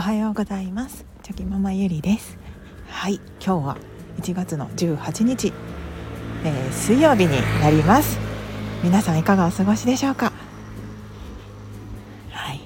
[0.00, 1.04] おはようございます。
[1.22, 2.38] チョキママゆりです。
[2.88, 3.76] はい今日は
[4.16, 5.52] 1月の18日、
[6.42, 8.18] えー、水曜日になります。
[8.82, 10.32] 皆さんいかがお過ごしでしょうか？
[12.30, 12.60] はい。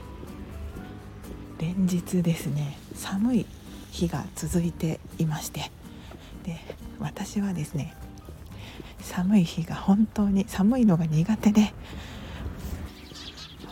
[1.59, 3.47] 連日ですね寒い
[3.91, 5.73] 日が続いていまして
[6.45, 6.61] で
[7.01, 7.97] 私はですね
[9.01, 11.75] 寒い日が本当に寒いのが苦手で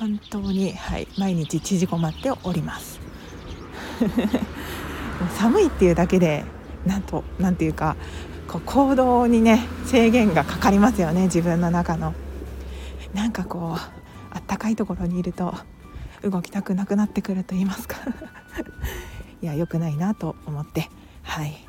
[0.00, 3.11] 本当に、はい、毎日縮こまっております。
[5.38, 6.44] 寒いっていうだけで
[6.86, 7.96] なんとなんていうか
[8.48, 12.14] こう行動にね制限がかかりますよね自分の中の。
[13.14, 13.80] なんかこう
[14.30, 15.54] あったかいところにいると
[16.22, 17.96] 動きたくなくなってくると言いますか。
[19.42, 20.88] いや良くないなと思って
[21.22, 21.66] はい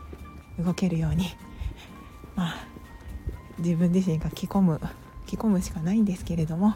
[0.60, 1.36] 動けるように
[2.36, 2.56] まあ
[3.58, 4.80] 自分自身が着込む
[5.26, 6.76] 着込むしかないんですけれども、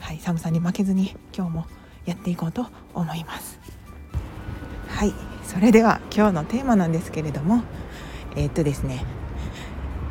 [0.00, 1.66] はい、寒さに負けずに今日も
[2.04, 3.57] やっていこうと思います。
[4.98, 7.62] はいそれでは今日のテーマなんですけれども
[8.34, 9.04] えー、っとですね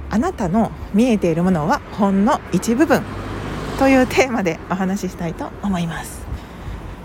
[0.09, 3.03] あなたの見えているものはほんの一部分
[3.77, 6.25] というテーマでお話ししたいと思います。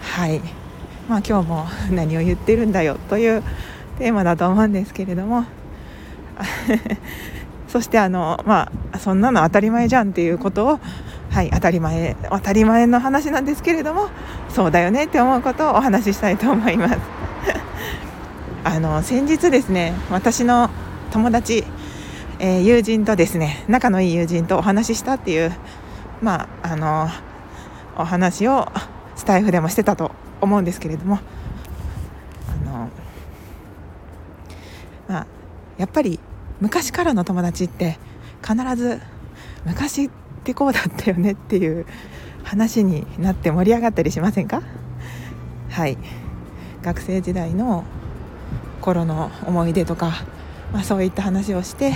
[0.00, 0.40] はい。
[1.08, 3.42] まあ今日も何を言ってるんだよという
[3.98, 5.44] テーマだと思うんですけれども
[7.66, 10.80] そしてあのまあそんなの当たり前じゃんっていうことを
[11.30, 14.08] はい当たり前当たり前の話なんですけれども
[14.48, 17.21] そうだよねって思うことをお話ししたいと思います。
[18.64, 20.70] あの先日ですね私の
[21.10, 21.64] 友達、
[22.38, 25.52] えー、友人とですね仲のいい友人とお話ししたっていう
[26.20, 27.08] まああの
[27.96, 28.68] お話を
[29.16, 31.18] スタイフでもしてたと思うんですけれども
[32.64, 32.88] あの
[35.08, 35.26] まあ
[35.76, 36.20] やっぱり
[36.60, 37.98] 昔からの友達って
[38.46, 39.00] 必ず
[39.66, 40.10] 昔っ
[40.44, 41.86] てこうだったよねっていう
[42.44, 44.62] 話になって盛り上がったりしませんか？
[45.70, 45.98] はい。
[46.82, 47.84] 学生時代の
[48.80, 50.12] 頃の思い出とか、
[50.72, 51.92] まあ、そういった話をして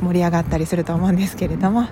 [0.00, 1.88] 盛り上がったりすると思うんですけれども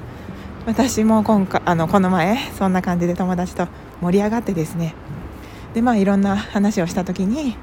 [0.67, 3.69] 私も今回あのこの前そんな感じで友達と
[4.01, 4.95] 盛り上がってですね
[5.75, 7.57] でまあいろんな話をした時に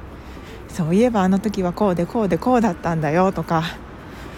[0.70, 3.64] そういえばあの時はこうでこうでこうだったんだよとか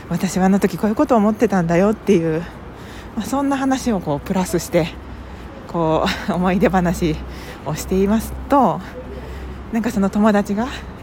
[0.09, 2.41] 私はあの時こういうことを思ってたんだよっていう、
[3.15, 4.87] まあ、そんな話をこうプラスして
[5.67, 7.15] こう 思い出話
[7.65, 8.79] をしていますと
[9.73, 10.67] なんかその友達が「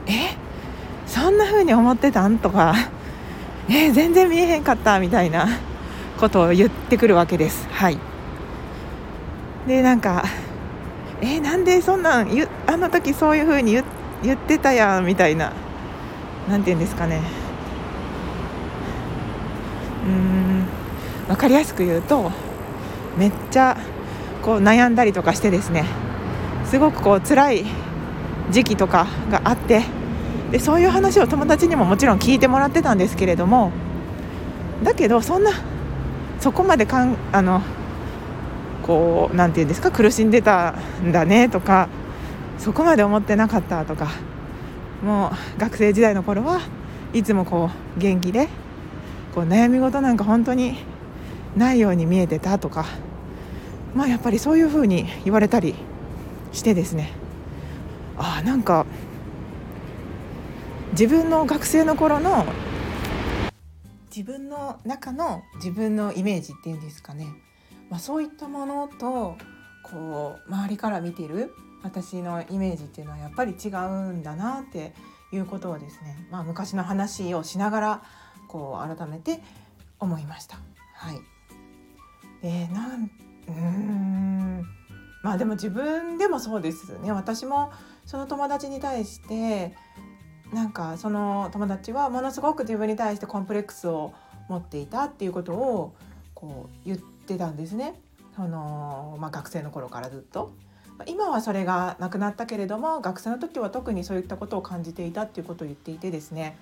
[1.35, 2.75] んな風に思ってたん?」とか
[3.69, 5.47] 「え全然見えへんかった」みたいな
[6.19, 7.69] ことを言ってくるわけです。
[7.71, 7.99] はい
[9.67, 10.25] でなんか
[11.23, 12.29] 「えなんでそんなん
[12.67, 13.83] あの時そういう風に
[14.23, 15.53] 言ってたやん」みたいな
[16.49, 17.21] 何て言うんですかね
[20.07, 20.67] うん
[21.29, 22.31] 分かりやすく言うと
[23.17, 23.77] めっちゃ
[24.43, 25.85] こう悩んだりとかしてですね
[26.67, 27.65] すごくこう辛い
[28.51, 29.83] 時期とかがあって
[30.55, 33.73] でそういう話を友達にももちろん聞いてもらってたんですけれども
[34.85, 35.51] だけどそんな
[36.39, 37.61] そこまでかんあの
[38.85, 41.89] こうなんて言うんですか苦しんでたんだねとか
[42.57, 44.13] そこまで思ってなかったとか
[45.03, 46.61] もう学生時代の頃は
[47.13, 48.49] いつもこう元気で
[49.35, 50.77] こう悩み事なんか本当に
[51.57, 52.87] ないように見えてたとか
[53.93, 55.75] まあやっぱりそういうふうに言われたり
[56.53, 57.11] してですね。
[58.17, 58.87] ああなんか
[60.95, 62.47] 自分の学生の頃の
[64.15, 67.27] 自分の中の自分のイメージっていうんですかね、
[67.91, 69.37] まあ、そういったものと
[69.83, 74.95] こう周りから見てる私のイメージっていうのはやっぱり違うんだなって
[75.33, 78.03] いうことをですね、まあ、昔の話をしながら
[78.47, 79.41] こう改めて
[79.99, 80.59] 思いました。
[80.95, 81.21] はい、
[82.45, 83.11] えー、なん
[83.49, 84.65] うん。
[85.25, 87.11] まあでも自分でもそうですね。
[87.11, 87.73] 私も
[88.07, 89.75] その友達に対して
[90.55, 94.13] なんかその友達はものすごく自分に対してコンプレックスを
[94.49, 95.95] 持っていたっていうことを
[96.35, 98.01] こう言ってたんですね
[98.37, 100.53] その、まあ、学生の頃からずっと。
[101.07, 106.57] 今はそれがなくなったけれども学生の時は特にそういったことを感じていたっていうことを言っていてですね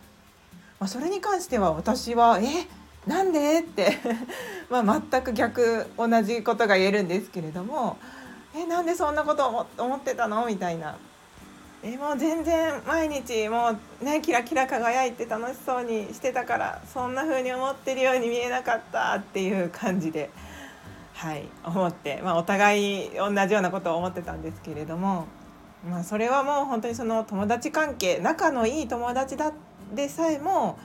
[0.83, 2.67] まあ、それに関しては私は「え？
[3.07, 3.99] なんで?」って
[4.69, 7.99] ま全く逆同じことが言えるんですけれども
[8.53, 8.67] 「え？
[8.67, 10.97] なんでそんなこと思思ってたの?」みたいな。
[11.83, 20.31] えもう全然毎日もうねキラキラ輝いて楽しそうにしてたからそんな風に思ってるように見えなかったっていう感じで
[21.15, 25.27] はい思って、まあ、お互い同じようなことを思ってたんですけれども、
[25.89, 30.79] まあ、それはもう本当にその友達関係仲のいい友達だったでさえも、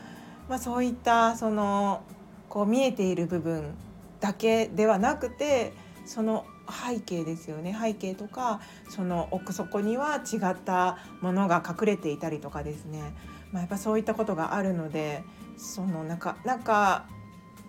[0.50, 2.02] まあ、そういったその
[2.50, 3.74] こう見えている部分
[4.20, 5.74] だけではなくて
[6.06, 13.14] その背景ですよね背景とかその奥底には違ったものが隠れていたりとかですね、
[13.52, 15.24] まあ、やっぱそういったことがあるので
[15.58, 17.08] そのなんかなんか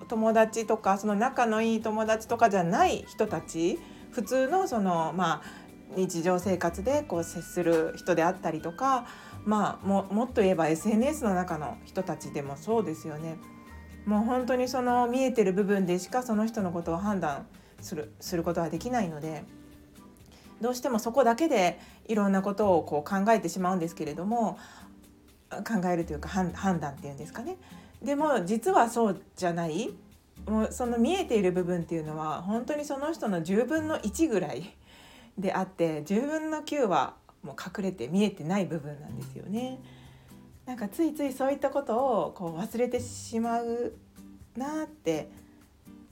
[0.08, 3.78] 友達とかその仲のいい友達とかじゃない人たち
[4.10, 9.06] 普通のそのまあ日常生活でこう接する人であったりとか
[9.44, 13.38] まあももっと言えば SNS の中の人たちでもそうですよね。
[14.04, 17.46] もう本当にその見えてる部分でしかその人のことを判断
[17.80, 19.44] するすることはできないので
[20.60, 24.58] どうしてもそこだけでいろんなことをこう考えてしまうんですけれども
[25.50, 27.56] 考えるというか判断っていうんですかね。
[28.02, 29.94] でも実はそうじゃない
[30.46, 34.75] もうその見えている部分っていうのは本当にその人の10分の1ぐらい
[35.36, 39.80] であって10分の9はもう隠れて見えてない部分なんですよね。
[40.66, 43.94] なんかついついそういったことをこう忘れてしまう
[44.56, 45.30] なって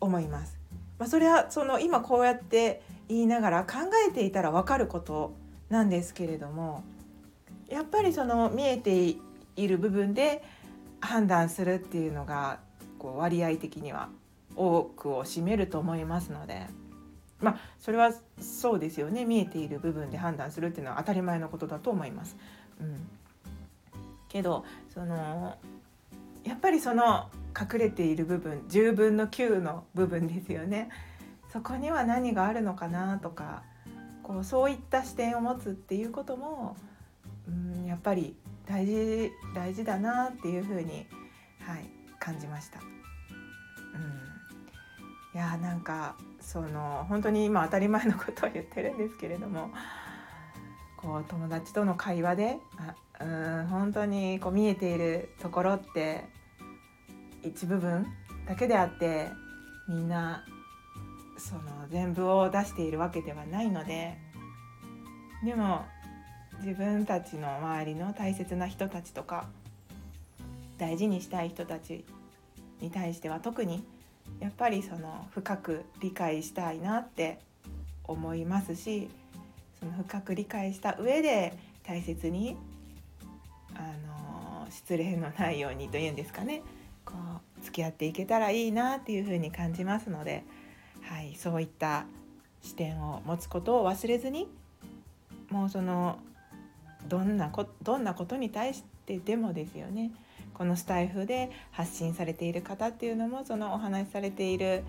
[0.01, 0.59] 思います。
[0.99, 3.79] まあ、それはその今こうやって言いながら考
[4.09, 5.35] えていたら分かること
[5.69, 6.85] なんですけれども
[7.69, 9.17] やっぱりその見えて
[9.57, 10.43] いる部分で
[11.01, 12.61] 判断するっていうのが
[12.99, 14.09] こう割合的には
[14.55, 16.67] 多くを占めると思いますので
[17.41, 22.37] まあそれはそうですよね見えている部分で判断するっていうのは当たり前のことだと思います。
[22.81, 23.09] うん、
[24.29, 25.57] けどその
[26.45, 30.91] やっぱりその隠れている部分10分の9の部分ですよね
[31.53, 33.63] そこには何があるのかなとか
[34.23, 36.77] こうそういった視点を持つっていうことも、
[37.49, 38.37] うん、やっぱり
[38.67, 41.07] 大事大事だなっていうふうに、
[41.61, 41.89] はい、
[42.19, 42.81] 感じました。
[42.81, 42.87] うん、
[45.39, 49.71] いやなんかその本当に今当たり前のことを言ってるんですけれども
[50.97, 56.25] こう友達との会話であうん本当にこう見えているところって
[57.49, 58.07] 一部分
[58.47, 59.29] だけであって
[59.89, 60.45] みんな
[61.39, 64.17] その全部を出しているわけではないので
[65.45, 65.85] でも
[66.61, 69.47] 自分たちの周りの大切な人たちとか
[70.79, 72.05] 大事にしたい人たち
[72.81, 73.85] に対しては特に
[74.41, 77.39] やっぱりその深く理解したいなって
[78.05, 79.09] 思いますし
[79.79, 82.57] その深く理解した上で大切に
[83.75, 86.63] あの失礼のないようにというんですかね。
[87.77, 90.45] 付き合っていけたらいいなっていうふうに感じますので、
[91.03, 92.07] はい、そういった
[92.63, 94.49] 視点を持つことを忘れずに
[95.51, 96.19] もうその
[97.07, 100.11] どんなこどんなことに対してでもですよね
[100.55, 104.83] このスタイフで発信されている方っていうのもそのお話しされている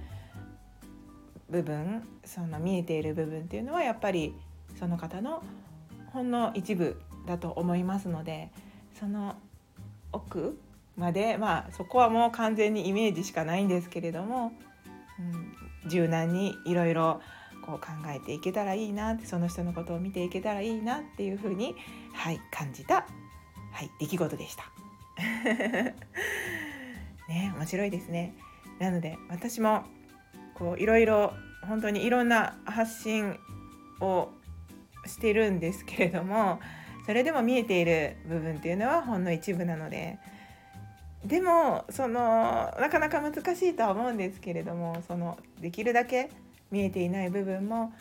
[1.50, 4.34] 部分その見えている部分っていうのはやっぱり
[4.80, 5.44] その方の
[6.14, 8.50] ほんの一部だと思いますので
[8.98, 9.36] その
[10.14, 10.58] 奥
[10.98, 14.52] までまあそこはもう完全にイメージしかないんですけれども、
[15.84, 17.22] うん、柔軟にいろいろ
[17.66, 21.76] こう考えていけたらいいなってその人のことを見ていけたらいいなっていうふうに、
[22.14, 23.06] はい、感じた、
[23.72, 24.64] はい、出来事でした。
[27.30, 28.34] ね面白いですね。
[28.80, 29.84] なので私も
[30.56, 31.34] こういろいろ
[31.68, 33.38] 本当にいろんな発信
[34.00, 34.30] を
[35.06, 36.60] してるんですけれども
[37.06, 40.20] それでも見えている部分っていうのはほんの一部なので
[41.26, 46.30] でもそのなかなか難しいとは思うんですけれどもそのできるだけ
[46.72, 47.94] 見えていない部分も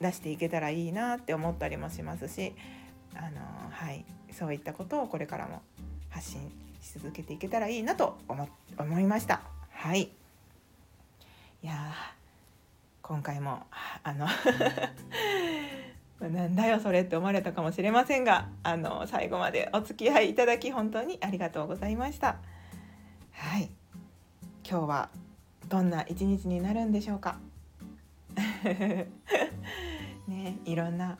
[0.00, 2.52] 出していけたらいいなって思ったりもしますし
[3.14, 5.62] あの、はい、そういったことをこれからも
[6.10, 6.40] 発信
[6.80, 9.42] し続けていけたらいいなと思思いました。
[9.70, 10.10] はい
[11.62, 11.92] いや
[13.02, 13.66] 今回も
[14.02, 14.26] あの
[16.28, 22.36] なんだよそれって思われたかもしれませんがあの最後までお付き合いいただき本当にありがとうございました。
[23.32, 23.70] はい
[24.68, 25.08] 今日は
[25.68, 27.38] どんな一日になるんでしょうか。
[30.28, 31.18] ね、いろんな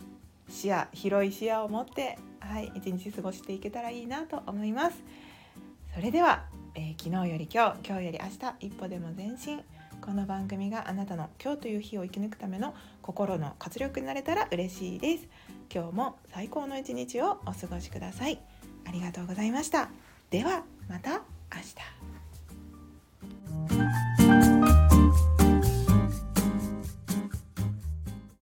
[0.49, 5.03] 視野広い視野を持って、はい、一日過ごしていけたらいいなと思います。
[5.95, 6.45] それでは、
[6.75, 9.63] えー、昨日より今日今日より明日一歩でも前進
[10.05, 15.29] この番組があなたの今日という日を生き抜くための心の活力になれたら嬉しいです。
[15.73, 18.41] 今日も最高の一日をお過ごしください。
[18.85, 19.91] ありがとうございました。
[20.31, 21.23] ではまた
[21.55, 22.02] 明日。